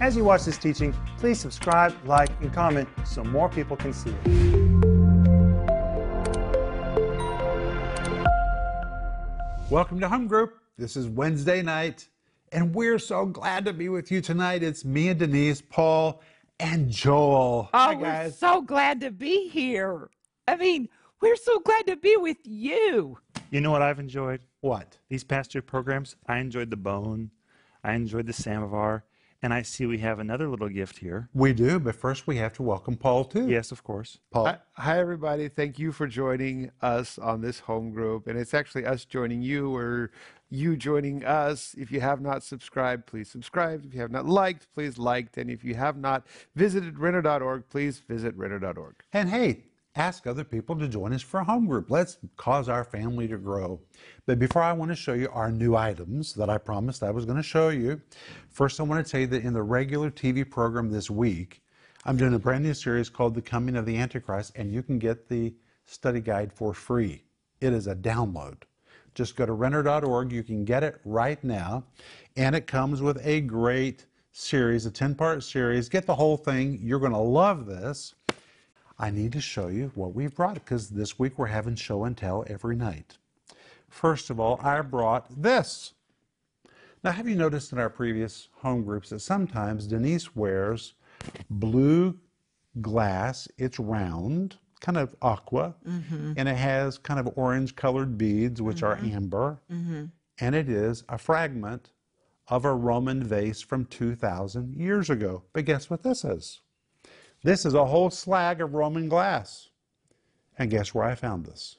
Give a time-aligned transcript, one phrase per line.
[0.00, 4.08] As you watch this teaching, please subscribe, like, and comment so more people can see
[4.08, 4.26] it.
[9.68, 10.54] Welcome to Home Group.
[10.78, 12.08] This is Wednesday night,
[12.50, 14.62] and we're so glad to be with you tonight.
[14.62, 16.22] It's me and Denise, Paul,
[16.58, 17.68] and Joel.
[17.74, 20.08] Oh, Hi, we're so glad to be here.
[20.48, 20.88] I mean,
[21.20, 23.18] we're so glad to be with you.
[23.50, 24.40] You know what I've enjoyed?
[24.62, 24.96] What?
[25.10, 27.32] These past two programs, I enjoyed the bone,
[27.84, 29.04] I enjoyed the samovar,
[29.42, 31.28] and I see we have another little gift here.
[31.32, 33.48] We do, but first we have to welcome Paul, too.
[33.48, 34.18] Yes, of course.
[34.30, 34.46] Paul.
[34.46, 35.48] Hi, hi, everybody.
[35.48, 38.26] Thank you for joining us on this home group.
[38.26, 40.10] And it's actually us joining you or
[40.50, 41.74] you joining us.
[41.78, 43.84] If you have not subscribed, please subscribe.
[43.86, 45.36] If you have not liked, please like.
[45.36, 48.96] And if you have not visited Renner.org, please visit Renner.org.
[49.12, 49.64] And hey,
[49.96, 51.90] ask other people to join us for a home group.
[51.90, 53.80] Let's cause our family to grow.
[54.26, 57.24] But before I want to show you our new items that I promised I was
[57.24, 58.00] going to show you,
[58.50, 61.62] first I want to tell you that in the regular TV program this week,
[62.04, 64.98] I'm doing a brand new series called The Coming of the Antichrist, and you can
[64.98, 67.24] get the study guide for free.
[67.60, 68.62] It is a download.
[69.14, 70.32] Just go to renner.org.
[70.32, 71.84] You can get it right now.
[72.36, 75.88] And it comes with a great series, a 10 part series.
[75.88, 76.78] Get the whole thing.
[76.80, 78.14] You're going to love this.
[79.00, 82.14] I need to show you what we've brought because this week we're having show and
[82.14, 83.16] tell every night.
[83.88, 85.94] First of all, I brought this.
[87.02, 90.92] Now, have you noticed in our previous home groups that sometimes Denise wears
[91.48, 92.18] blue
[92.82, 93.48] glass?
[93.56, 96.34] It's round, kind of aqua, mm-hmm.
[96.36, 99.16] and it has kind of orange colored beads, which are mm-hmm.
[99.16, 100.04] amber, mm-hmm.
[100.40, 101.90] and it is a fragment
[102.48, 105.44] of a Roman vase from 2,000 years ago.
[105.54, 106.60] But guess what this is?
[107.42, 109.68] This is a whole slag of Roman glass.
[110.58, 111.76] And guess where I found this?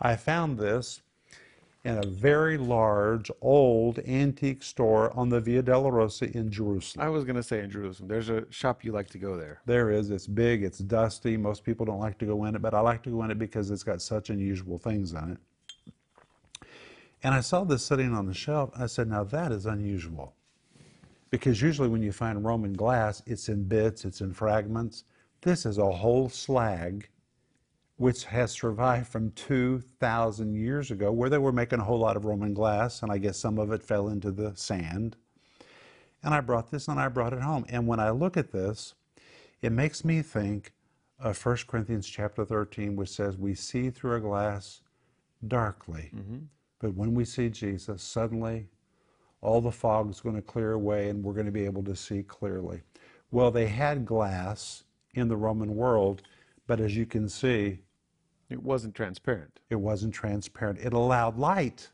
[0.00, 1.02] I found this
[1.84, 7.04] in a very large, old antique store on the Via Dolorosa in Jerusalem.
[7.04, 9.60] I was going to say in Jerusalem, there's a shop you like to go there.
[9.66, 11.36] There is, it's big, it's dusty.
[11.36, 13.38] Most people don't like to go in it, but I like to go in it
[13.38, 16.66] because it's got such unusual things on it.
[17.24, 18.70] And I saw this sitting on the shelf.
[18.76, 20.34] I said, now that is unusual.
[21.32, 25.04] Because usually when you find Roman glass, it's in bits, it's in fragments.
[25.40, 27.08] This is a whole slag
[27.96, 32.26] which has survived from 2,000 years ago, where they were making a whole lot of
[32.26, 35.16] Roman glass, and I guess some of it fell into the sand.
[36.22, 37.64] And I brought this and I brought it home.
[37.68, 38.94] And when I look at this,
[39.62, 40.72] it makes me think
[41.18, 44.82] of 1 Corinthians chapter 13, which says, We see through a glass
[45.48, 46.38] darkly, mm-hmm.
[46.78, 48.68] but when we see Jesus, suddenly
[49.42, 51.94] all the fog is going to clear away and we're going to be able to
[51.96, 52.80] see clearly.
[53.30, 56.22] Well, they had glass in the Roman world,
[56.66, 57.80] but as you can see,
[58.48, 59.60] It wasn't transparent.
[59.70, 60.78] it wasn't transparent.
[60.80, 61.90] It allowed light,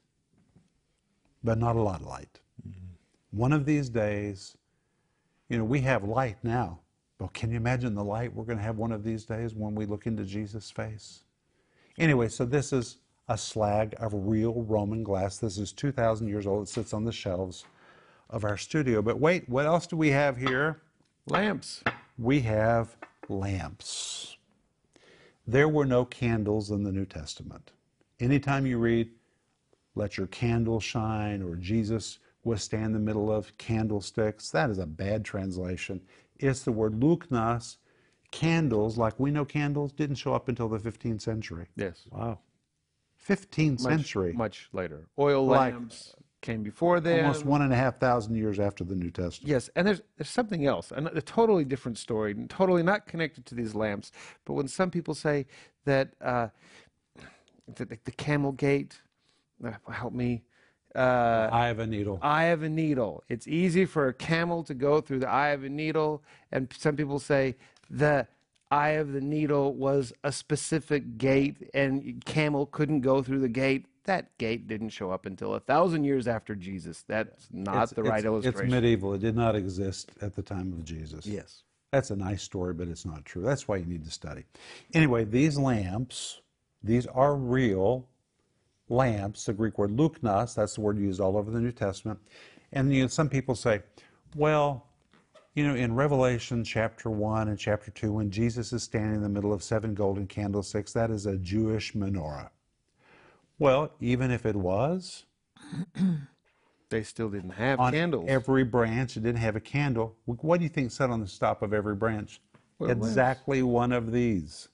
[1.45, 2.41] but not a lot of light.
[2.69, 3.39] Mm-hmm.
[3.39, 4.57] One of these days,
[5.49, 6.81] you know, we have light now,
[7.19, 9.75] but can you imagine the light we're going to have one of these days when
[9.75, 11.25] we look into Jesus' face?
[11.99, 15.39] Anyway, so this is a slag of real Roman glass.
[15.39, 16.67] This is 2,000 years old.
[16.67, 17.65] It sits on the shelves
[18.31, 19.03] of our studio.
[19.03, 20.81] But wait, what else do we have here?
[21.27, 21.83] Lamps.
[22.19, 22.97] we have
[23.29, 24.37] lamps.
[25.47, 27.73] There were no candles in the New Testament.
[28.21, 29.11] Anytime you read,
[29.95, 34.79] let your candle shine, or Jesus was stand in the middle of candlesticks, that is
[34.79, 36.01] a bad translation.
[36.39, 37.77] It's the word luchnos.
[38.31, 41.67] Candles, like we know candles, didn't show up until the 15th century.
[41.77, 42.03] Yes.
[42.11, 42.39] Wow.
[43.29, 44.33] 15th Much, century.
[44.33, 45.07] Much later.
[45.19, 47.25] Oil Like- lamps came before them.
[47.27, 49.49] Almost one and a half thousand years after the New Testament.
[49.51, 53.45] Yes, and there's there's something else, and a totally different story, and totally not connected
[53.47, 54.13] to these lamps.
[54.45, 55.47] But when some people say
[55.85, 56.49] that uh,
[57.77, 59.01] that the, the camel gate,
[59.65, 60.45] uh, help me,
[60.95, 62.19] uh, Eye of a needle.
[62.23, 63.25] eye of a needle.
[63.29, 66.23] It's easy for a camel to go through the eye of a needle,
[66.53, 67.57] and some people say
[67.91, 68.27] the
[68.71, 73.87] eye of the needle was a specific gate, and camel couldn't go through the gate.
[74.05, 77.05] That gate didn't show up until a thousand years after Jesus.
[77.07, 78.67] That's not It's- the right it's- illustration.
[78.67, 79.15] It's medieval.
[79.15, 81.27] It did not exist at the time of Jesus.
[81.27, 81.63] yes.
[81.91, 83.41] That's a nice story, but it's not true.
[83.43, 84.45] That's why you need to study.
[84.93, 86.43] Anyway, these lamps,
[86.83, 88.07] these are real
[88.91, 89.47] lamps.
[89.47, 92.19] The Greek word luchnos, that's the word used all over the New Testament.
[92.73, 93.81] And you know, some people say,
[94.37, 94.88] well,
[95.59, 99.29] you know, in Revelation chapter 1 and chapter 2, when Jesus is standing in the
[99.29, 102.51] middle of seven golden candlesticks, that is a Jewish menorah.
[103.59, 105.25] Well, even if it was,
[106.91, 108.27] They still didn't have on candles.
[108.29, 109.17] every branch.
[109.17, 110.17] It didn't have a candle.
[110.25, 112.41] What do you think sat on the top of every branch?
[112.81, 114.69] Exactly one of these.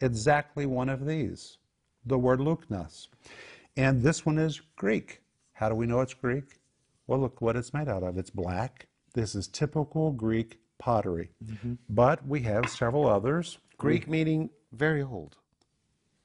[0.00, 1.58] Exactly one of these.
[2.06, 3.08] The word luchnos.
[3.76, 5.20] And this one is Greek.
[5.52, 6.58] How do we know it's Greek?
[7.06, 8.18] Well, look what it's made out of.
[8.18, 8.88] It's black.
[9.18, 11.30] This is typical Greek pottery.
[11.44, 11.72] Mm-hmm.
[11.90, 13.58] But we have several others.
[13.76, 15.34] Greek meaning very old.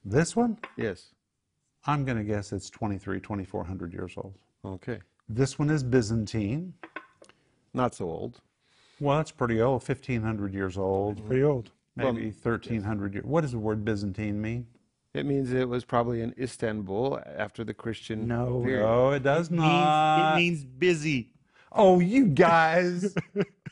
[0.04, 1.08] This one, Yes.
[1.86, 4.36] I'm going to guess it's 23, 2400 years old.
[4.64, 5.00] Okay.
[5.28, 6.72] This one is Byzantine.
[7.74, 8.40] Not so old.
[9.00, 11.72] Well, that's pretty old, 1500 years old, Pretty old.
[11.96, 13.24] maybe 1300 years.
[13.26, 14.68] What does the word Byzantine mean?
[15.14, 18.62] It means it was probably in Istanbul after the Christian No.
[18.64, 18.82] period.
[18.82, 20.34] No, it does Means, not.
[20.34, 21.32] it means busy.
[21.74, 23.14] Oh, you guys.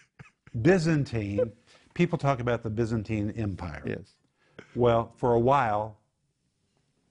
[0.62, 1.52] Byzantine.
[1.94, 3.82] People talk about the Byzantine Empire.
[3.86, 4.14] Yes.
[4.74, 5.98] Well, for a while,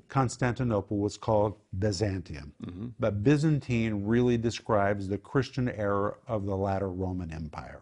[0.09, 2.51] Constantinople was called Byzantium.
[2.63, 2.88] Mm-hmm.
[2.99, 7.81] But Byzantine really describes the Christian era of the latter Roman Empire.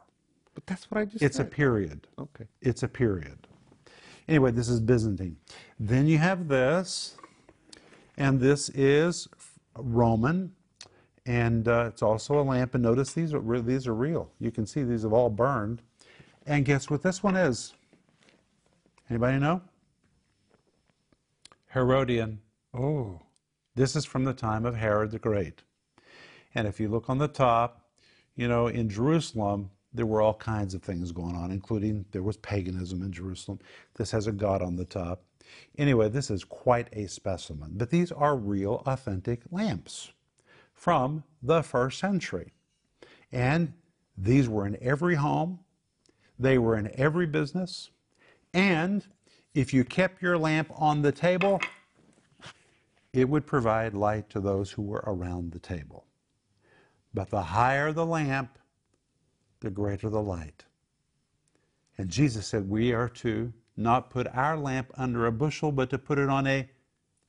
[0.53, 1.25] But that's what I just said.
[1.25, 2.07] It's a period.
[2.19, 2.45] okay.
[2.61, 3.47] It's a period.
[4.27, 5.37] Anyway, this is Byzantine.
[5.79, 7.15] Then you have this,
[8.15, 9.27] and this is
[9.75, 10.51] Roman,
[11.25, 12.73] and uh, it's also a lamp.
[12.75, 14.31] And notice these are re- these are real.
[14.39, 15.81] You can see these have all burned.
[16.45, 17.73] And guess what this one is?
[19.09, 19.61] Anybody know?
[21.73, 22.39] Herodian.
[22.73, 23.21] Oh.
[23.75, 25.61] This is from the time of Herod the Great.
[26.55, 27.85] And if you look on the top,
[28.35, 32.37] you know, in Jerusalem, there were all kinds of things going on, including there was
[32.37, 33.59] paganism in Jerusalem.
[33.95, 35.23] This has a god on the top.
[35.77, 37.71] Anyway, this is quite a specimen.
[37.75, 40.11] But these are real, authentic lamps
[40.79, 42.53] from the first century.
[43.33, 43.73] And
[44.17, 45.59] these were in every home,
[46.39, 47.89] they were in every business.
[48.53, 49.05] And
[49.53, 51.59] if you kept your lamp on the table,
[53.11, 56.05] it would provide light to those who were around the table.
[57.13, 58.57] But the higher the lamp,
[59.59, 60.63] the greater the light.
[61.97, 65.97] And Jesus said, We are to not put our lamp under a bushel, but to
[65.97, 66.69] put it on a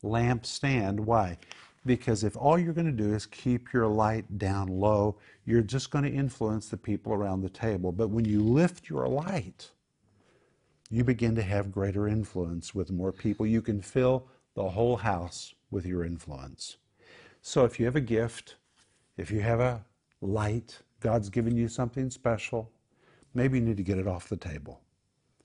[0.05, 1.00] lampstand.
[1.00, 1.37] Why?
[1.86, 5.16] Because if all you're going to do is keep your light down low,
[5.46, 7.90] you're just going to influence the people around the table.
[7.90, 9.70] But when you lift your light,
[10.90, 13.46] you begin to have greater influence with more people.
[13.46, 16.76] You can fill the whole house with your influence.
[17.40, 18.56] So if you have a gift,
[19.16, 19.84] if you have a
[20.20, 22.70] light, God's given you something special,
[23.32, 24.80] maybe you need to get it off the table.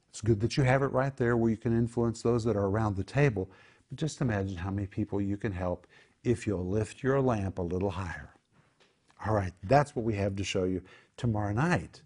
[0.10, 2.66] It's good that you have it right there where you can influence those that are
[2.66, 3.50] around the table.
[3.90, 5.88] But just imagine how many people you can help
[6.26, 8.34] if you'll lift your lamp a little higher.
[9.26, 10.82] All right, that's what we have to show you.
[11.18, 12.02] Tomorrow night,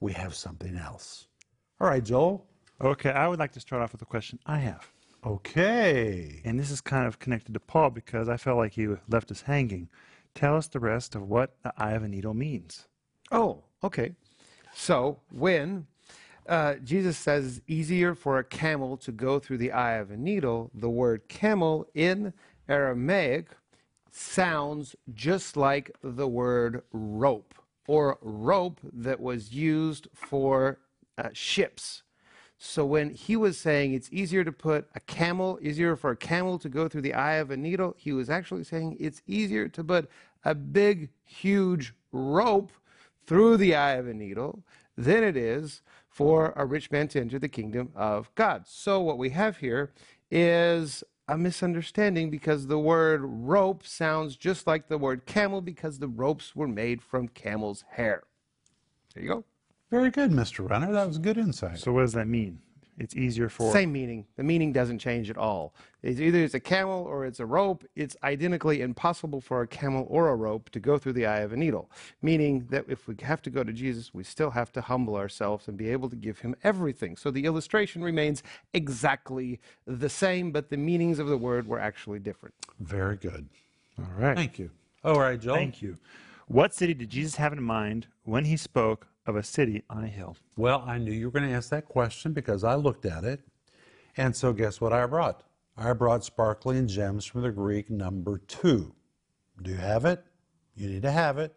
[0.00, 1.26] we have something else.
[1.80, 2.46] All right, Joel.
[2.80, 4.90] Okay, I would like to start off with a question I have.
[5.24, 6.40] Okay.
[6.44, 9.42] And this is kind of connected to Paul because I felt like he left us
[9.42, 9.88] hanging.
[10.34, 12.86] Tell us the rest of what the eye of a needle means.
[13.30, 14.12] Oh, okay.
[14.72, 15.86] So when
[16.48, 20.16] uh, Jesus says it's easier for a camel to go through the eye of a
[20.16, 22.32] needle, the word camel in
[22.68, 23.48] Aramaic
[24.12, 27.54] sounds just like the word rope
[27.86, 30.78] or rope that was used for
[31.18, 32.02] uh, ships.
[32.58, 36.58] So when he was saying it's easier to put a camel, easier for a camel
[36.58, 39.82] to go through the eye of a needle, he was actually saying it's easier to
[39.82, 40.10] put
[40.44, 42.70] a big, huge rope
[43.26, 44.62] through the eye of a needle
[44.96, 48.66] than it is for a rich man to enter the kingdom of God.
[48.66, 49.92] So what we have here
[50.30, 56.08] is a misunderstanding because the word rope sounds just like the word camel because the
[56.08, 58.24] ropes were made from camel's hair.
[59.14, 59.44] There you go.
[59.92, 60.68] Very good, Mr.
[60.68, 60.92] Renner.
[60.92, 61.78] That was good insight.
[61.78, 62.58] So what does that mean?
[63.00, 64.26] It's easier for Same meaning.
[64.36, 65.74] The meaning doesn't change at all.
[66.02, 67.82] It's either it's a camel or it's a rope.
[67.96, 71.50] It's identically impossible for a camel or a rope to go through the eye of
[71.54, 71.90] a needle.
[72.20, 75.66] Meaning that if we have to go to Jesus, we still have to humble ourselves
[75.66, 77.16] and be able to give him everything.
[77.16, 78.42] So the illustration remains
[78.74, 82.54] exactly the same, but the meanings of the word were actually different.
[82.80, 83.48] Very good.
[83.98, 84.36] All right.
[84.36, 84.70] Thank you.
[85.02, 85.56] All right, Joel.
[85.56, 85.96] Thank you.
[86.48, 90.08] What city did Jesus have in mind when he spoke of a city on a
[90.08, 90.36] hill?
[90.56, 93.40] Well, I knew you were going to ask that question because I looked at it.
[94.16, 95.44] And so, guess what I brought?
[95.76, 98.94] I brought sparkling gems from the Greek number two.
[99.62, 100.24] Do you have it?
[100.74, 101.54] You need to have it.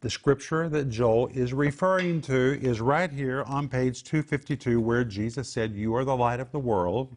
[0.00, 5.48] The scripture that Joel is referring to is right here on page 252, where Jesus
[5.48, 7.16] said, You are the light of the world.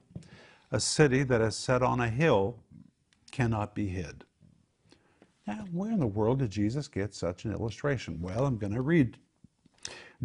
[0.72, 2.58] A city that is set on a hill
[3.32, 4.24] cannot be hid.
[5.46, 8.20] Now, where in the world did Jesus get such an illustration?
[8.22, 9.18] Well, I'm going to read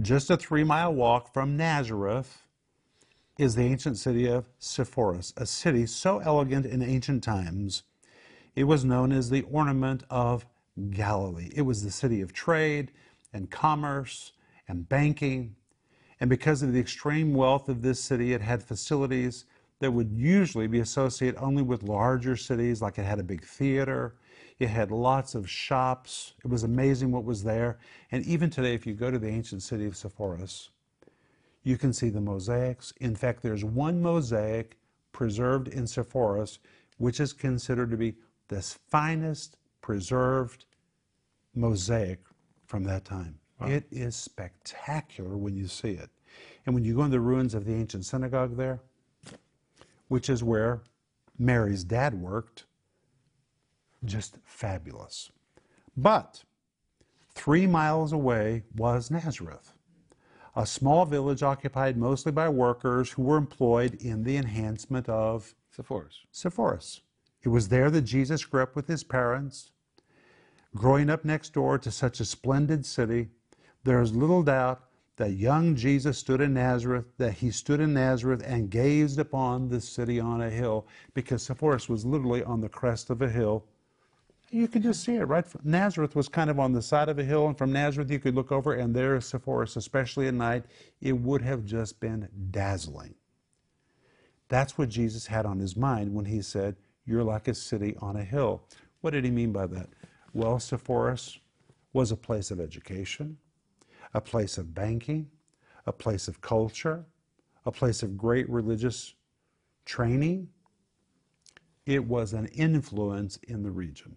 [0.01, 2.43] just a three mile walk from Nazareth
[3.39, 7.83] is the ancient city of Sepphoris, a city so elegant in ancient times.
[8.55, 10.47] It was known as the ornament of
[10.91, 11.51] Galilee.
[11.55, 12.93] It was the city of trade
[13.33, 14.33] and commerce
[14.69, 15.55] and banking.
[16.21, 19.45] And because of the extreme wealth of this city, it had facilities
[19.81, 24.15] that would usually be associated only with larger cities, like it had a big theater,
[24.59, 26.35] It had lots of shops.
[26.45, 27.79] It was amazing what was there.
[28.11, 30.71] And even today, if you go to the ancient city of Sepphoris,
[31.63, 32.93] you can see the mosaics.
[33.01, 34.79] In fact, there's one mosaic
[35.13, 36.59] preserved in Sepphoris,
[36.99, 38.15] which is considered to be
[38.49, 40.65] the finest preserved
[41.55, 42.21] mosaic
[42.65, 43.39] from that time.
[43.61, 46.11] It is spectacular when you see it.
[46.67, 48.81] And when you go in the ruins of the ancient synagogue there,
[50.09, 50.83] which is where
[51.39, 52.67] Mary's dad worked,
[54.07, 55.31] just fabulous.
[55.97, 56.45] But
[57.35, 59.73] three miles away was Nazareth,
[60.55, 66.25] a small village occupied mostly by workers who were employed in the enhancement of Sepphoris.
[66.33, 67.03] Sepphoris.
[67.43, 69.71] It was there that Jesus grew up with his parents.
[70.75, 73.29] Growing up next door to such a splendid city,
[73.85, 74.83] there is little doubt
[75.17, 79.81] that young Jesus stood in Nazareth, that he stood in Nazareth and gazed upon the
[79.81, 83.65] city on a hill, because Sepphoris was literally on the crest of a hill.
[84.51, 85.45] You could just see it, right?
[85.65, 88.35] Nazareth was kind of on the side of a hill, and from Nazareth you could
[88.35, 90.65] look over, and there is Sepphoris, especially at night.
[91.01, 93.15] It would have just been dazzling.
[94.49, 98.17] That's what Jesus had on his mind when he said, You're like a city on
[98.17, 98.63] a hill.
[99.01, 99.89] What did he mean by that?
[100.33, 101.39] Well, Sepphoris
[101.93, 103.37] was a place of education,
[104.15, 105.29] a place of banking,
[105.87, 107.05] a place of culture,
[107.65, 109.15] a place of great religious
[109.85, 110.49] training.
[111.85, 114.17] It was an influence in the region.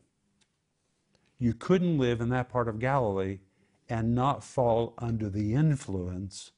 [1.40, 3.40] You couldn't live in that part of Galilee
[3.88, 6.52] and not fall under the influence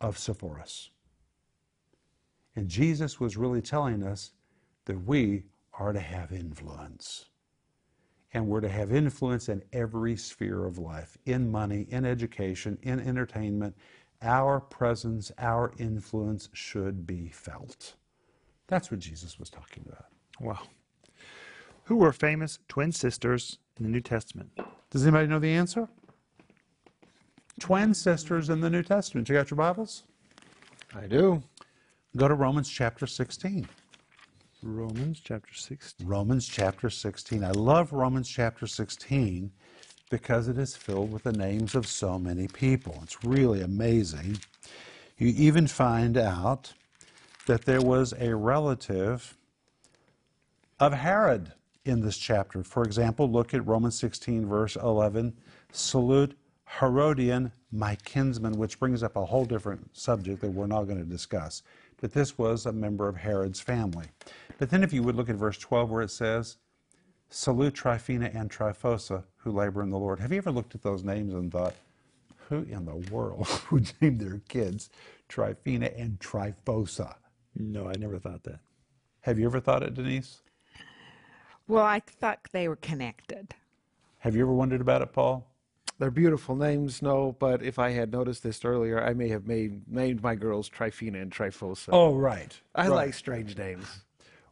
[0.00, 0.90] of Sepphoris.
[2.56, 4.30] And Jesus was really telling us
[4.84, 5.44] that we
[5.78, 7.26] are to have influence.
[8.32, 13.00] And we're to have influence in every sphere of life in money, in education, in
[13.00, 13.76] entertainment.
[14.22, 17.94] Our presence, our influence should be felt.
[18.68, 20.06] That's what Jesus was talking about.
[20.40, 20.60] Wow.
[21.84, 24.50] Who were famous twin sisters in the New Testament?
[24.90, 25.88] Does anybody know the answer?
[27.60, 29.28] Twin sisters in the New Testament.
[29.28, 30.04] You got your Bibles?
[30.94, 31.42] I do.
[32.16, 33.68] Go to Romans chapter 16.
[34.62, 36.06] Romans chapter 16.
[36.06, 37.44] Romans chapter 16.
[37.44, 39.50] I love Romans chapter 16
[40.10, 42.98] because it is filled with the names of so many people.
[43.02, 44.38] It's really amazing.
[45.18, 46.72] You even find out
[47.46, 49.36] that there was a relative
[50.80, 51.52] of Herod
[51.84, 52.62] in this chapter.
[52.62, 55.34] For example, look at Romans 16, verse 11.
[55.72, 56.36] Salute
[56.78, 61.04] Herodion, my kinsman, which brings up a whole different subject that we're not going to
[61.04, 61.62] discuss.
[62.00, 64.06] But this was a member of Herod's family.
[64.58, 66.56] But then, if you would look at verse 12, where it says,
[67.30, 70.20] Salute Tryphena and Tryphosa, who labor in the Lord.
[70.20, 71.74] Have you ever looked at those names and thought,
[72.48, 74.90] who in the world would name their kids
[75.28, 77.16] Tryphena and Tryphosa?
[77.56, 78.60] No, I never thought that.
[79.22, 80.42] Have you ever thought it, Denise?
[81.66, 83.54] Well, I thought they were connected.
[84.18, 85.46] Have you ever wondered about it, Paul?
[85.98, 89.86] They're beautiful names, no, but if I had noticed this earlier, I may have made
[89.88, 91.90] named my girls Tryphena and Tryphosa.
[91.92, 92.58] Oh, right.
[92.74, 92.94] I right.
[92.94, 93.86] like strange names.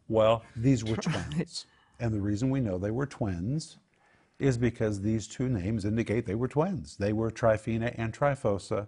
[0.07, 1.65] Well, these were twins.
[1.99, 3.77] and the reason we know they were twins
[4.39, 6.97] is because these two names indicate they were twins.
[6.97, 8.87] They were Tryphena and Tryphosa.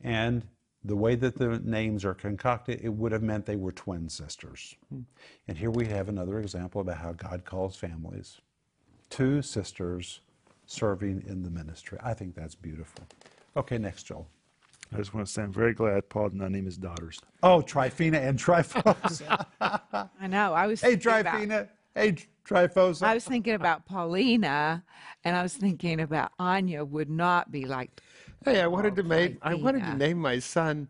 [0.00, 0.46] And
[0.84, 4.74] the way that the names are concocted, it would have meant they were twin sisters.
[4.88, 5.00] Hmm.
[5.48, 8.40] And here we have another example about how God calls families.
[9.10, 10.20] Two sisters
[10.66, 11.98] serving in the ministry.
[12.02, 13.04] I think that's beautiful.
[13.56, 14.28] Okay, next, Joel.
[14.92, 17.20] I just want to say I'm very glad Paul did not name his daughters.
[17.42, 19.46] Oh, Tryphena and Tryphosa.
[19.60, 20.52] I know.
[20.52, 21.68] I was hey, thinking about- Tryphena.
[21.94, 23.02] Hey, Tryphosa.
[23.02, 24.84] I was thinking about Paulina,
[25.24, 28.00] and I was thinking about Anya would not be like.
[28.44, 30.88] Hey, I wanted oh, to make I wanted to name my son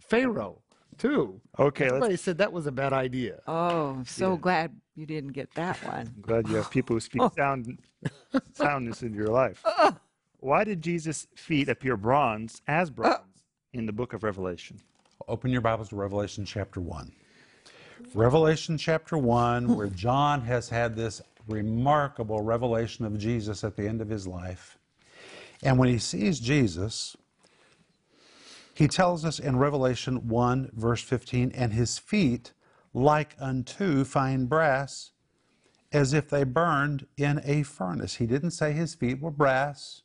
[0.00, 0.60] Pharaoh
[0.98, 1.40] too.
[1.58, 3.40] Okay, let's, said that was a bad idea.
[3.46, 6.12] Oh, I'm so glad you didn't get that one.
[6.16, 7.30] I'm glad you have people who speak oh.
[7.36, 7.78] sound
[8.52, 9.64] soundness into your life.
[9.80, 9.96] Oh.
[10.40, 13.18] Why did Jesus' feet appear bronze as bronze
[13.72, 14.78] in the book of Revelation?
[15.26, 17.10] Open your Bibles to Revelation chapter 1.
[18.14, 24.00] Revelation chapter 1, where John has had this remarkable revelation of Jesus at the end
[24.00, 24.78] of his life.
[25.62, 27.16] And when he sees Jesus,
[28.74, 32.52] he tells us in Revelation 1, verse 15, and his feet
[32.94, 35.10] like unto fine brass,
[35.90, 38.16] as if they burned in a furnace.
[38.16, 40.02] He didn't say his feet were brass.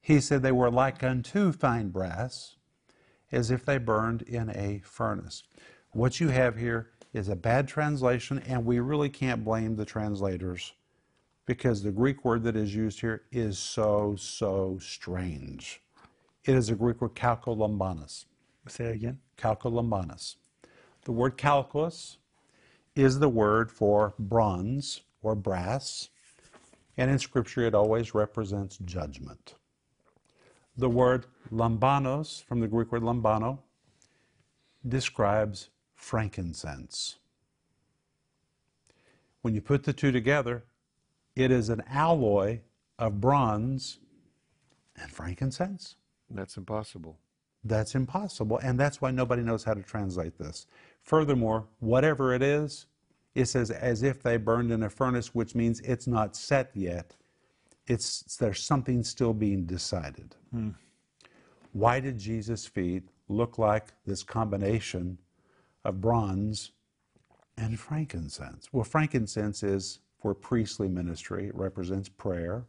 [0.00, 2.56] He said they were like unto fine brass,
[3.30, 5.44] as if they burned in a furnace.
[5.92, 10.72] What you have here is a bad translation, and we really can't blame the translators
[11.48, 15.80] because the Greek word that is used here is so, so strange.
[16.44, 18.26] It is a Greek word kalkolambanos.
[18.68, 19.20] Say it again.
[19.38, 20.36] Calcolambanos.
[21.06, 22.18] The word calculus
[22.94, 26.10] is the word for bronze or brass,
[26.98, 29.54] And in Scripture, it always represents judgment.
[30.76, 33.60] The word lambanos, from the Greek word lambano,
[34.86, 37.16] describes frankincense.
[39.40, 40.64] When you put the two together,
[41.38, 42.58] it is an alloy
[42.98, 44.00] of bronze
[45.00, 45.94] and frankincense.
[46.28, 47.16] That's impossible.
[47.62, 50.66] That's impossible, and that's why nobody knows how to translate this.
[51.02, 52.86] Furthermore, whatever it is,
[53.36, 57.14] it says as if they burned in a furnace, which means it's not set yet.
[57.86, 60.34] It's there's something still being decided.
[60.50, 60.70] Hmm.
[61.72, 65.18] Why did Jesus' feet look like this combination
[65.84, 66.72] of bronze
[67.56, 68.68] and frankincense?
[68.72, 72.64] Well, frankincense is for priestly ministry, it represents prayer.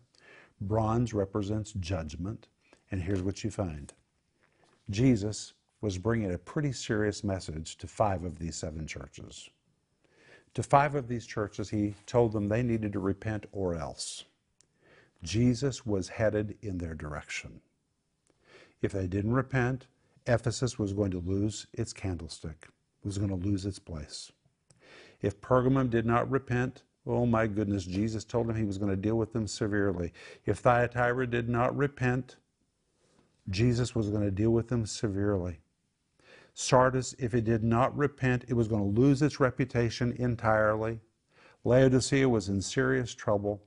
[0.62, 2.48] Bronze represents judgment.
[2.92, 3.94] And here's what you find
[4.90, 9.50] Jesus was bringing a pretty serious message to five of these seven churches.
[10.56, 14.26] To five of these churches, he told them they needed to repent or else.
[15.24, 17.62] Jesus was headed in their direction.
[18.82, 19.88] If they didn't repent,
[20.26, 22.68] Ephesus was going to lose its candlestick,
[23.04, 24.32] was going to lose its place.
[25.22, 28.96] If Pergamum did not repent, oh my goodness, Jesus told him he was going to
[28.96, 30.14] deal with them severely.
[30.46, 32.38] If Thyatira did not repent,
[33.50, 35.60] Jesus was going to deal with them severely.
[36.54, 41.00] Sardis, if it did not repent, it was going to lose its reputation entirely.
[41.64, 43.62] Laodicea was in serious trouble.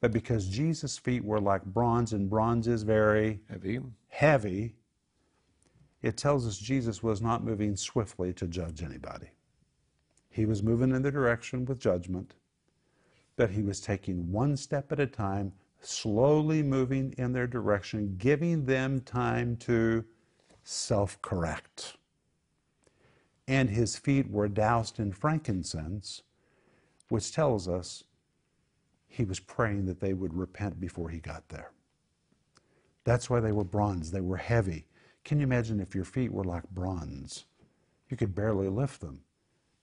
[0.00, 3.80] But because Jesus' feet were like bronze, and bronze is very Heavy.
[4.08, 4.74] heavy,
[6.02, 9.28] it tells us Jesus was not moving swiftly to judge anybody.
[10.32, 12.34] He was moving in the direction with judgment,
[13.36, 18.64] but he was taking one step at a time, slowly moving in their direction, giving
[18.64, 20.04] them time to
[20.64, 21.98] self correct.
[23.46, 26.22] And his feet were doused in frankincense,
[27.10, 28.04] which tells us
[29.06, 31.72] he was praying that they would repent before he got there.
[33.04, 34.10] That's why they were bronze.
[34.10, 34.86] They were heavy.
[35.24, 37.44] Can you imagine if your feet were like bronze?
[38.08, 39.20] You could barely lift them.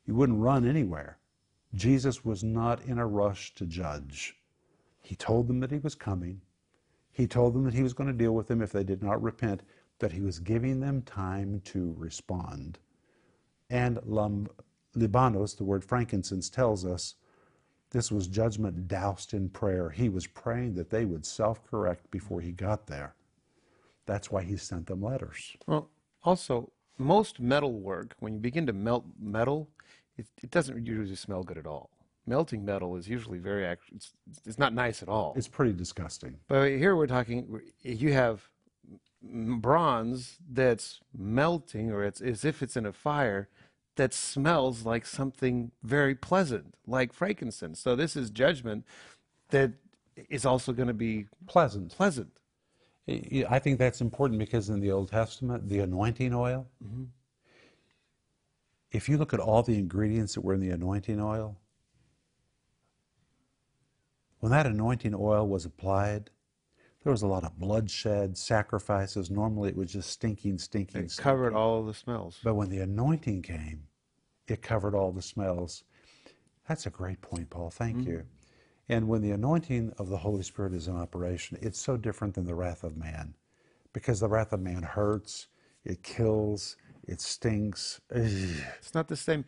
[0.10, 1.20] You wouldn't run anywhere.
[1.76, 4.36] Jesus was not in a rush to judge.
[5.04, 6.42] He told them that he was coming.
[7.12, 9.22] He told them that he was going to deal with them if they did not
[9.22, 9.62] repent,
[10.00, 12.80] that he was giving them time to respond.
[13.70, 17.14] And Libanos, the word frankincense, tells us
[17.92, 19.92] this was judgment doused in prayer.
[19.92, 23.14] He was praying that they would self correct before he got there.
[24.08, 25.56] That's why he sent them letters.
[25.68, 25.88] Well,
[26.24, 29.70] also, most metal work, when you begin to melt metal,
[30.20, 31.90] it, it doesn't usually smell good at all.
[32.28, 34.12] Melting metal is usually very, act- it's,
[34.46, 35.34] it's not nice at all.
[35.36, 36.36] It's pretty disgusting.
[36.48, 38.50] But here we're talking, you have
[39.22, 43.50] bronze that's melting, or it's as if it's in a fire,
[43.96, 47.80] that smells like something very pleasant, like frankincense.
[47.80, 48.86] So this is judgment
[49.50, 49.72] that
[50.30, 51.96] is also going to be Pleasant.
[51.96, 52.32] pleasant.
[53.08, 57.06] I I think that's important because in the Old Testament, the anointing oil, mm-hmm.
[58.92, 61.58] If you look at all the ingredients that were in the anointing oil,
[64.40, 66.30] when that anointing oil was applied,
[67.04, 69.30] there was a lot of bloodshed, sacrifices.
[69.30, 71.24] Normally it was just stinking, stinking, It stinking.
[71.24, 72.40] covered all the smells.
[72.44, 73.84] But when the anointing came,
[74.48, 75.84] it covered all the smells.
[76.68, 77.70] That's a great point, Paul.
[77.70, 78.10] Thank mm-hmm.
[78.10, 78.24] you.
[78.90, 82.46] And when the anointing of the Holy Spirit is in operation, it's so different than
[82.46, 83.36] the wrath of man.
[83.94, 85.48] Because the wrath of man hurts,
[85.84, 86.76] it kills,
[87.10, 88.00] it stinks.
[88.12, 89.46] It's not the same.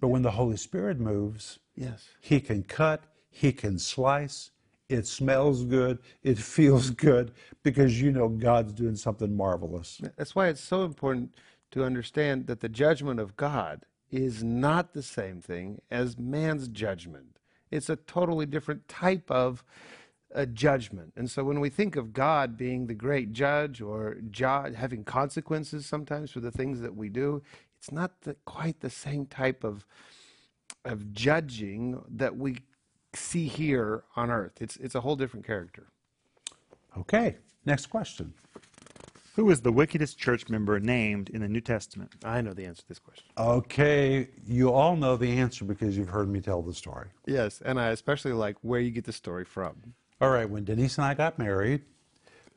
[0.00, 2.08] But when the Holy Spirit moves, Yes.
[2.20, 4.50] he can cut, he can slice,
[4.88, 10.00] it smells good, it feels good, because you know God's doing something marvelous.
[10.16, 11.34] That's why it's so important
[11.70, 17.38] to understand that the judgment of God is not the same thing as man's judgment.
[17.70, 19.64] It's a totally different type of
[20.34, 21.12] uh, judgment.
[21.16, 25.86] And so when we think of God being the great judge or ju- having consequences
[25.86, 27.42] sometimes for the things that we do,
[27.78, 29.84] it's not the, quite the same type of
[30.84, 32.58] of judging that we
[33.14, 34.60] see here on earth.
[34.60, 35.86] It's it's a whole different character.
[36.96, 38.34] Okay, next question.
[39.34, 42.12] Who is the wickedest church member named in the New Testament?
[42.22, 43.24] I know the answer to this question.
[43.38, 47.08] Okay, you all know the answer because you've heard me tell the story.
[47.26, 49.94] Yes, and I especially like where you get the story from.
[50.22, 51.82] All right, when Denise and I got married,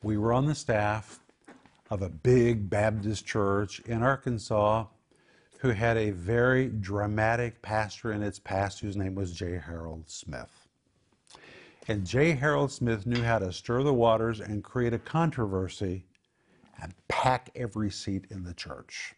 [0.00, 1.18] we were on the staff
[1.90, 4.84] of a big Baptist church in Arkansas
[5.58, 9.58] who had a very dramatic pastor in its past whose name was J.
[9.58, 10.68] Harold Smith.
[11.88, 12.34] And J.
[12.34, 16.04] Harold Smith knew how to stir the waters and create a controversy
[16.80, 19.16] and pack every seat in the church.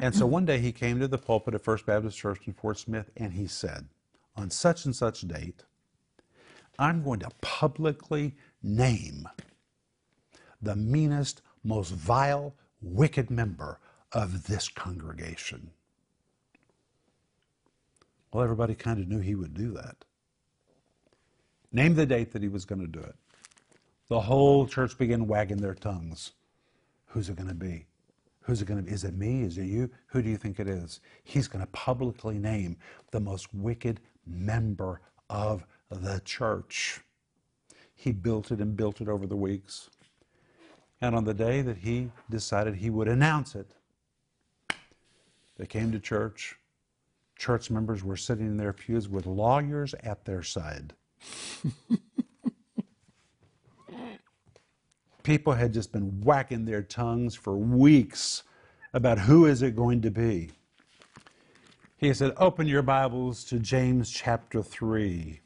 [0.00, 2.78] And so one day he came to the pulpit of First Baptist Church in Fort
[2.78, 3.86] Smith and he said,
[4.34, 5.62] on such and such date,
[6.78, 9.28] I'm going to publicly name
[10.60, 13.78] the meanest, most vile, wicked member
[14.12, 15.70] of this congregation.
[18.32, 19.96] Well, everybody kind of knew he would do that.
[21.72, 23.14] Name the date that he was going to do it.
[24.08, 26.32] The whole church began wagging their tongues.
[27.06, 27.86] Who's it going to be?
[28.40, 28.92] Who's it going to be?
[28.92, 29.42] Is it me?
[29.42, 29.90] Is it you?
[30.08, 31.00] Who do you think it is?
[31.24, 32.76] He's going to publicly name
[33.10, 37.00] the most wicked member of the church.
[37.94, 39.90] He built it and built it over the weeks.
[41.00, 43.72] And on the day that he decided he would announce it,
[45.56, 46.56] they came to church.
[47.38, 50.94] Church members were sitting in their pews with lawyers at their side.
[55.22, 58.42] People had just been whacking their tongues for weeks
[58.94, 60.50] about who is it going to be.
[61.98, 65.40] He said, Open your Bibles to James chapter 3.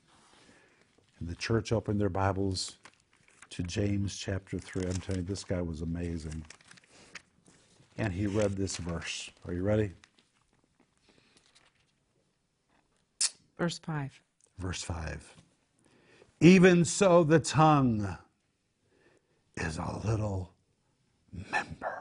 [1.21, 2.77] And the church opened their Bibles
[3.51, 4.85] to James chapter 3.
[4.85, 6.45] I'm telling you, this guy was amazing.
[7.99, 9.31] And he read this verse.
[9.47, 9.93] Are you ready?
[13.59, 14.21] Verse 5.
[14.59, 15.35] Verse 5.
[16.41, 18.17] Even so, the tongue
[19.57, 20.55] is a little
[21.53, 22.01] member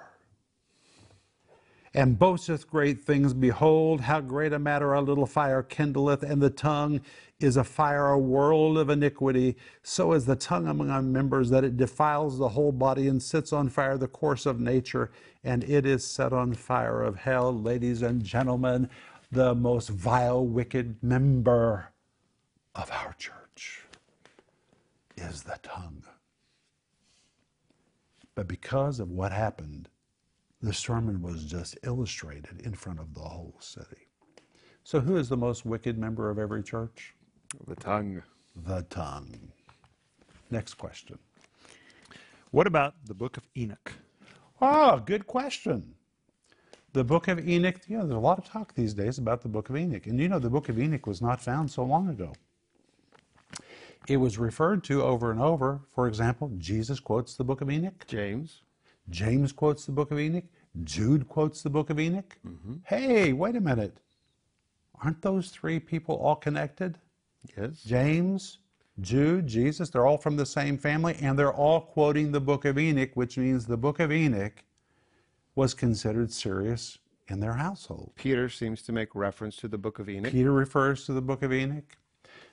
[1.94, 3.34] and boasteth great things.
[3.34, 7.02] Behold, how great a matter a little fire kindleth, and the tongue
[7.40, 9.56] is a fire, a world of iniquity.
[9.82, 13.54] So is the tongue among our members, that it defiles the whole body and sits
[13.54, 15.12] on fire the course of nature,
[15.44, 17.58] and it is set on fire of hell.
[17.58, 18.90] Ladies and gentlemen,
[19.32, 21.92] the most vile, wicked member
[22.76, 23.84] of our church
[25.16, 26.04] is the tongue.
[28.36, 29.90] But because of what happened,
[30.62, 34.08] the sermon was just illustrated in front of the whole city.
[34.84, 37.14] So, who is the most wicked member of every church?
[37.68, 38.22] The tongue.
[38.56, 39.52] The tongue.
[40.52, 41.18] Next question.
[42.52, 43.94] What about the book of Enoch?
[44.62, 45.96] Oh, good question.
[46.94, 49.48] The book of Enoch, you know, there's a lot of talk these days about the
[49.48, 50.08] book of Enoch.
[50.08, 52.34] And you know, the book of Enoch was not found so long ago.
[54.08, 55.82] It was referred to over and over.
[55.92, 58.06] For example, Jesus quotes the book of Enoch.
[58.08, 58.64] James.
[59.10, 60.46] James quotes the book of Enoch.
[60.84, 62.38] Jude quotes the book of Enoch.
[62.46, 62.76] Mm-hmm.
[62.86, 64.00] Hey, wait a minute.
[65.04, 66.98] Aren't those three people all connected?
[67.58, 67.84] Yes.
[67.84, 68.60] James,
[69.02, 72.78] Jude, Jesus, they're all from the same family, and they're all quoting the book of
[72.78, 74.64] Enoch, which means the book of Enoch
[75.56, 76.98] was considered serious
[77.28, 78.12] in their household.
[78.16, 80.32] Peter seems to make reference to the book of Enoch.
[80.32, 81.98] Peter refers to the book of Enoch.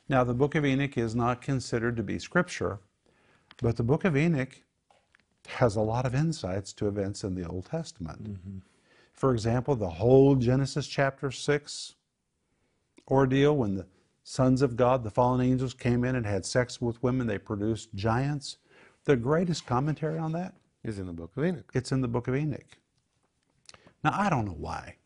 [0.09, 2.79] Now, the book of Enoch is not considered to be scripture,
[3.61, 4.62] but the book of Enoch
[5.49, 8.25] has a lot of insights to events in the Old Testament.
[8.25, 8.59] Mm-hmm.
[9.12, 11.94] For example, the whole Genesis chapter 6
[13.09, 13.87] ordeal when the
[14.28, 17.94] sons of God, the fallen angels, came in and had sex with women, they produced
[17.94, 18.58] giants.
[19.04, 21.70] The greatest commentary on that, Is in the book of Enoch.
[21.74, 22.76] it's in the book of Enoch.
[24.02, 24.96] Now, I don't know why,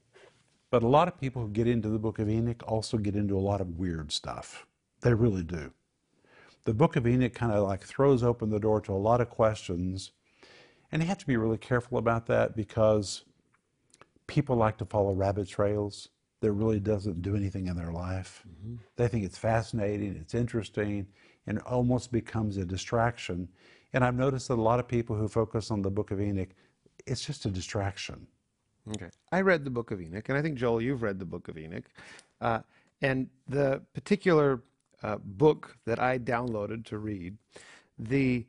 [0.71, 3.37] but a lot of people who get into the book of Enoch also get into
[3.37, 4.67] a lot of weird stuff.
[5.03, 5.71] They really do.
[6.65, 9.29] The book of Enoch kind of like throws open the door to a lot of
[9.29, 10.13] questions,
[10.91, 13.25] and you have to be really careful about that because
[14.27, 16.09] people like to follow rabbit trails
[16.41, 18.45] that really doesn't do anything in their life.
[18.97, 21.07] They think it's fascinating, it's interesting,
[21.47, 23.49] and it almost becomes a distraction.
[23.93, 26.49] And I've noticed that a lot of people who focus on the book of Enoch,
[27.07, 28.27] it's just a distraction.
[28.89, 29.11] Okay.
[29.31, 31.59] I read the book of Enoch, and I think, Joel, you've read the book of
[31.59, 31.85] Enoch.
[32.41, 32.61] Uh,
[33.03, 34.63] and the particular
[35.03, 37.37] uh, book that I downloaded to read,
[37.99, 38.47] the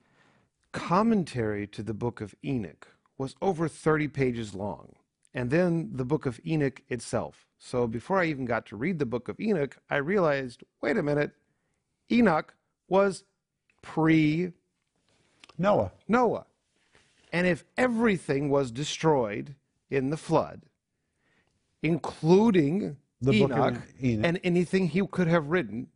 [0.71, 4.95] commentary to the book of Enoch was over 30 pages long.
[5.33, 7.47] And then the book of Enoch itself.
[7.57, 11.03] So before I even got to read the book of Enoch, I realized wait a
[11.03, 11.31] minute,
[12.11, 12.53] Enoch
[12.89, 13.23] was
[13.81, 14.51] pre
[15.57, 15.91] Noah.
[16.07, 16.45] Noah.
[17.31, 19.55] And if everything was destroyed
[19.89, 20.63] in the flood,
[21.81, 24.25] including The book of Enoch, Enoch.
[24.25, 25.87] and anything he could have written,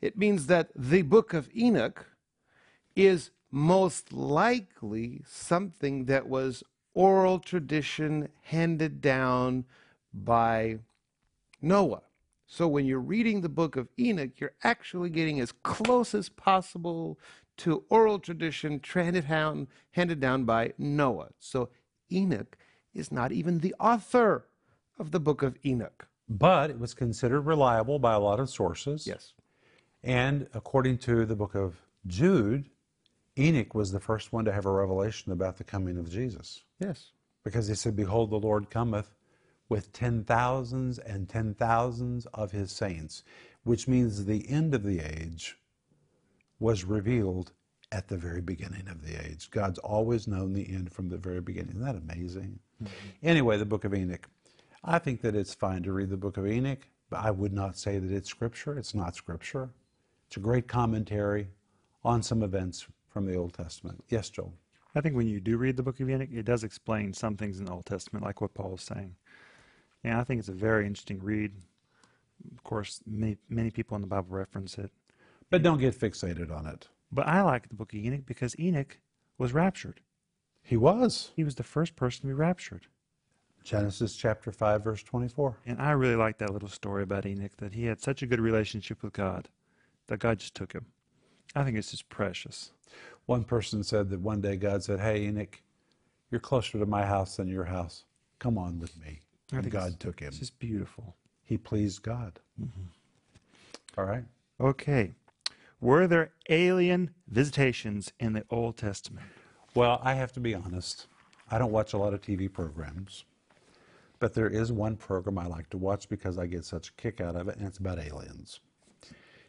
[0.00, 2.06] it means that the book of Enoch
[2.94, 6.62] is most likely something that was
[6.96, 9.66] oral tradition handed down
[10.14, 10.78] by
[11.60, 12.02] Noah.
[12.46, 17.18] So when you're reading the book of Enoch, you're actually getting as close as possible
[17.58, 21.30] to oral tradition handed down, handed down by Noah.
[21.38, 21.68] So
[22.10, 22.56] Enoch
[22.94, 24.46] is not even the author
[24.98, 26.08] of the book of Enoch.
[26.28, 29.06] But it was considered reliable by a lot of sources.
[29.06, 29.34] Yes.
[30.02, 32.70] And according to the book of Jude,
[33.38, 36.62] Enoch was the first one to have a revelation about the coming of Jesus.
[36.80, 37.10] Yes.
[37.44, 39.14] Because he said, Behold, the Lord cometh
[39.68, 43.22] with ten thousands and ten thousands of his saints,
[43.64, 45.58] which means the end of the age
[46.58, 47.52] was revealed
[47.92, 49.50] at the very beginning of the age.
[49.50, 51.76] God's always known the end from the very beginning.
[51.76, 52.58] Isn't that amazing?
[52.82, 53.08] Mm-hmm.
[53.22, 54.28] Anyway, the book of Enoch.
[54.82, 57.76] I think that it's fine to read the book of Enoch, but I would not
[57.76, 58.78] say that it's scripture.
[58.78, 59.70] It's not scripture.
[60.26, 61.48] It's a great commentary
[62.04, 64.04] on some events from the Old Testament.
[64.10, 64.52] Yes, Joel.
[64.94, 67.58] I think when you do read the book of Enoch, it does explain some things
[67.58, 69.16] in the Old Testament, like what Paul is saying.
[70.04, 71.52] Yeah, I think it's a very interesting read.
[72.54, 74.90] Of course, many, many people in the Bible reference it.
[75.48, 76.88] But don't get fixated on it.
[77.10, 78.98] But I like the book of Enoch because Enoch
[79.38, 80.02] was raptured.
[80.62, 81.30] He was.
[81.36, 82.86] He was the first person to be raptured.
[83.64, 85.56] Genesis chapter 5, verse 24.
[85.64, 88.40] And I really like that little story about Enoch that he had such a good
[88.40, 89.48] relationship with God
[90.08, 90.84] that God just took him.
[91.54, 92.72] I think it's just precious.
[93.26, 95.60] One person said that one day God said, Hey, Enoch,
[96.30, 98.04] you're closer to my house than your house.
[98.38, 99.20] Come on with me.
[99.52, 100.28] And God took him.
[100.28, 101.16] It's just beautiful.
[101.44, 102.40] He pleased God.
[102.60, 102.82] Mm-hmm.
[103.98, 104.24] All right.
[104.60, 105.12] Okay.
[105.80, 109.26] Were there alien visitations in the Old Testament?
[109.74, 111.06] Well, I have to be honest.
[111.50, 113.24] I don't watch a lot of TV programs,
[114.18, 117.20] but there is one program I like to watch because I get such a kick
[117.20, 118.60] out of it, and it's about aliens.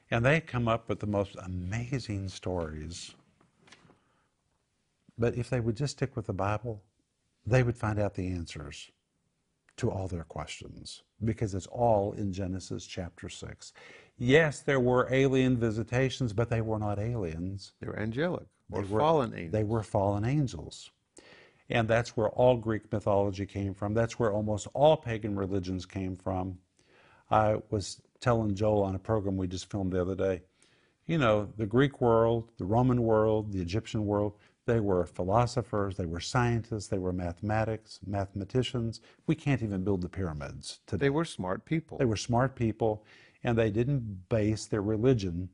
[0.10, 3.14] And they come up with the most amazing stories.
[5.18, 6.84] But if they would just stick with the Bible,
[7.46, 8.92] they would find out the answers
[9.78, 13.74] to all their questions because it's all in Genesis chapter 6.
[14.18, 17.74] Yes, there were alien visitations, but they were not aliens.
[17.80, 19.52] They were angelic or They were- fallen angels.
[19.52, 20.92] They were fallen angels.
[21.70, 23.94] And that's where all Greek mythology came from.
[23.94, 26.60] That's where almost all pagan religions came from.
[27.30, 30.42] I was telling Joel on a program we just filmed the other day,
[31.06, 34.34] you know, the Greek world, the Roman world, the Egyptian world,
[34.66, 39.00] they were philosophers, they were scientists, they were mathematics, mathematicians.
[39.26, 41.06] We can't even build the pyramids today.
[41.06, 41.98] They were smart people.
[41.98, 43.06] They were smart people,
[43.44, 45.50] and they didn't base their religion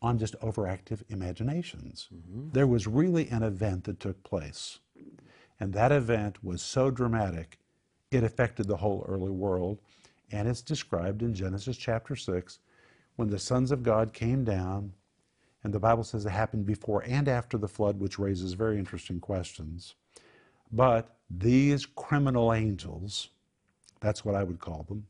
[0.00, 2.08] on just overactive imaginations.
[2.14, 2.50] Mm-hmm.
[2.52, 4.78] There was really an event that took place.
[5.60, 7.58] And that event was so dramatic,
[8.10, 9.80] it affected the whole early world.
[10.32, 12.58] And it's described in Genesis chapter 6
[13.16, 14.92] when the sons of God came down.
[15.62, 19.20] And the Bible says it happened before and after the flood, which raises very interesting
[19.20, 19.94] questions.
[20.70, 23.30] But these criminal angels,
[24.00, 25.06] that's what I would call them,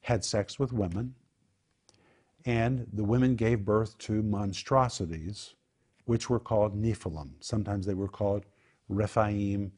[0.00, 1.14] had sex with women,
[2.46, 5.54] and the women gave birth to monstrosities,
[6.04, 7.30] which were called Nephilim.
[7.40, 8.44] Sometimes they were called
[8.88, 9.72] Rephaim,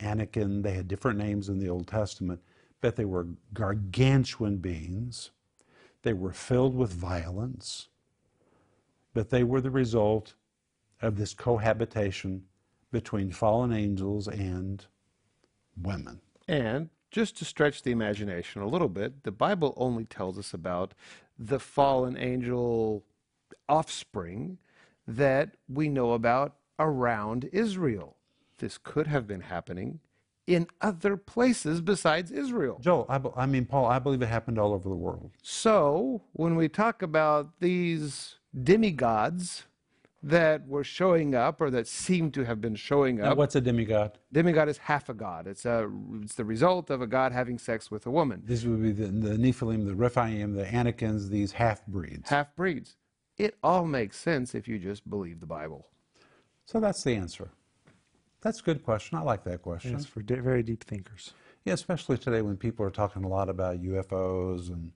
[0.00, 0.62] Anakim.
[0.62, 2.40] They had different names in the Old Testament,
[2.84, 5.30] but they were gargantuan beings.
[6.02, 7.88] They were filled with violence,
[9.14, 10.34] but they were the result
[11.00, 12.42] of this cohabitation
[12.92, 14.84] between fallen angels and
[15.82, 16.20] women.
[16.46, 20.92] And just to stretch the imagination a little bit, the Bible only tells us about
[21.38, 23.02] the fallen angel
[23.66, 24.58] offspring
[25.08, 28.18] that we know about around Israel.
[28.58, 30.00] This could have been happening
[30.46, 32.78] in other places besides Israel.
[32.80, 35.30] Joel, I, I mean, Paul, I believe it happened all over the world.
[35.42, 39.64] So, when we talk about these demigods
[40.22, 43.60] that were showing up or that seem to have been showing Now, up, what's a
[43.60, 44.18] demigod?
[44.32, 45.46] demigod is half a god.
[45.46, 45.90] It's a
[46.22, 48.42] it's the result of a god having sex with a woman.
[48.44, 52.30] This would be the, the Nephilim, the Rephaim, the Anakims, these half breeds.
[52.30, 52.96] half breeds.
[53.36, 55.88] It all makes sense if you just believe the Bible.
[56.66, 57.50] So that's the answer.
[58.44, 59.16] That's a good question.
[59.16, 59.94] I like that question.
[59.94, 61.32] It's for de- very deep thinkers.
[61.64, 64.92] Yeah, especially today when people are talking a lot about UFOs and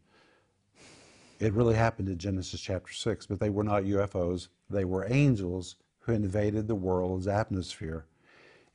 [1.41, 4.49] it really happened in Genesis chapter 6, but they were not UFOs.
[4.69, 8.05] They were angels who invaded the world's atmosphere.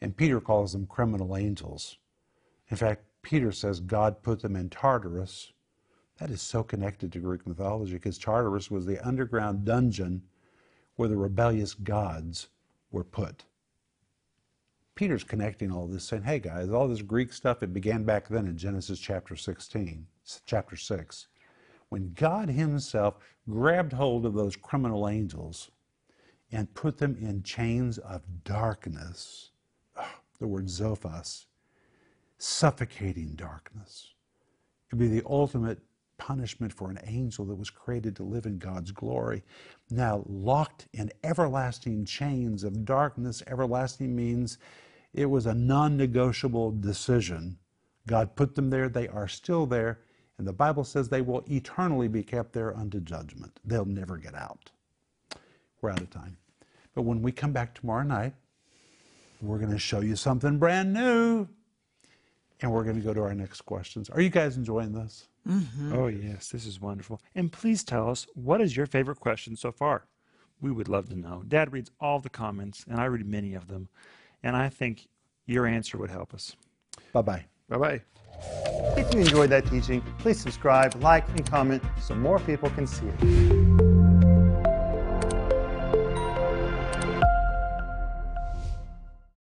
[0.02, 1.98] And Peter calls them criminal angels.
[2.70, 5.54] In fact, Peter says God put them in Tartarus.
[6.18, 10.24] That is so connected to Greek mythology because Tartarus was the underground dungeon
[10.96, 12.48] where the rebellious gods
[12.92, 13.46] were put.
[14.96, 18.48] Peter's connecting all this, saying, hey guys, all this Greek stuff, it began back then
[18.48, 21.28] in Genesis chapter 16, s- chapter 6,
[21.90, 23.18] when God Himself
[23.50, 25.72] grabbed hold of those criminal angels
[26.52, 29.52] and put them in chains of darkness.
[29.98, 31.46] Ah, the word zophos,
[32.38, 34.14] suffocating darkness.
[34.92, 35.80] It would be the ultimate
[36.18, 39.44] punishment for an angel that was created to live in God's glory.
[39.90, 44.58] Now, locked in everlasting chains of darkness, everlasting means
[45.14, 47.58] it was a non negotiable decision.
[48.08, 50.00] God put them there, they are still there,
[50.38, 53.60] and the Bible says they will eternally be kept there unto judgment.
[53.64, 54.72] They'll never get out.
[55.82, 56.38] We're out of time.
[56.96, 58.34] But when we come back tomorrow night,
[59.42, 61.48] we're going to show you something brand new.
[62.62, 64.10] And we're going to go to our next questions.
[64.10, 65.28] Are you guys enjoying this?
[65.48, 65.94] Mm-hmm.
[65.94, 67.20] Oh, yes, this is wonderful.
[67.36, 70.06] And please tell us what is your favorite question so far?
[70.62, 71.44] We would love to know.
[71.46, 73.90] Dad reads all the comments, and I read many of them,
[74.44, 75.08] and I think
[75.46, 76.56] your answer would help us.
[77.12, 77.46] Bye bye.
[77.70, 78.02] Bye bye.
[78.98, 83.06] If you enjoyed that teaching, please subscribe, like, and comment so more people can see
[83.08, 83.93] it.